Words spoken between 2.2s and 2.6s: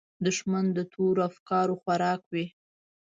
وي